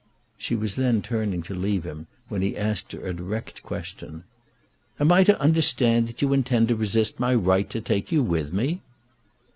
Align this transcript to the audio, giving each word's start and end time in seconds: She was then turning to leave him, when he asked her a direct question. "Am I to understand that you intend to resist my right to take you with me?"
She 0.35 0.55
was 0.55 0.77
then 0.77 1.03
turning 1.03 1.43
to 1.43 1.53
leave 1.53 1.83
him, 1.83 2.07
when 2.27 2.41
he 2.41 2.57
asked 2.57 2.93
her 2.93 3.05
a 3.05 3.13
direct 3.13 3.61
question. 3.61 4.23
"Am 4.99 5.11
I 5.11 5.23
to 5.25 5.39
understand 5.39 6.07
that 6.07 6.23
you 6.23 6.33
intend 6.33 6.69
to 6.69 6.75
resist 6.75 7.19
my 7.19 7.35
right 7.35 7.69
to 7.69 7.81
take 7.81 8.11
you 8.11 8.23
with 8.23 8.51
me?" 8.51 8.81